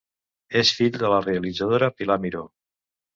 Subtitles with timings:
[0.61, 2.43] És fill de la realitzadora Pilar Miró.